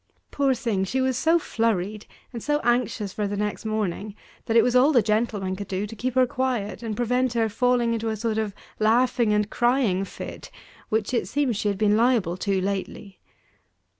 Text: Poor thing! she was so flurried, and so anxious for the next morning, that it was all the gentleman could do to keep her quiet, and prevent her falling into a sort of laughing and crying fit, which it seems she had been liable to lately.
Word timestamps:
Poor 0.31 0.55
thing! 0.55 0.83
she 0.83 0.99
was 0.99 1.15
so 1.15 1.37
flurried, 1.37 2.07
and 2.33 2.41
so 2.41 2.59
anxious 2.63 3.13
for 3.13 3.27
the 3.27 3.37
next 3.37 3.65
morning, 3.65 4.15
that 4.47 4.57
it 4.57 4.63
was 4.63 4.75
all 4.75 4.91
the 4.91 5.03
gentleman 5.03 5.55
could 5.55 5.67
do 5.67 5.85
to 5.85 5.95
keep 5.95 6.15
her 6.15 6.25
quiet, 6.25 6.81
and 6.81 6.97
prevent 6.97 7.33
her 7.33 7.47
falling 7.47 7.93
into 7.93 8.09
a 8.09 8.15
sort 8.17 8.39
of 8.39 8.55
laughing 8.79 9.31
and 9.31 9.51
crying 9.51 10.03
fit, 10.03 10.49
which 10.89 11.13
it 11.13 11.27
seems 11.27 11.55
she 11.55 11.67
had 11.67 11.77
been 11.77 11.95
liable 11.95 12.35
to 12.35 12.59
lately. 12.59 13.19